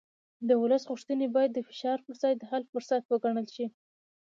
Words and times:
د 0.47 0.49
ولس 0.61 0.83
غوښتنې 0.91 1.27
باید 1.35 1.51
د 1.53 1.59
فشار 1.69 1.97
پر 2.05 2.13
ځای 2.21 2.33
د 2.37 2.43
حل 2.49 2.63
فرصت 2.71 3.01
وګڼل 3.07 3.47
شي 3.55 3.65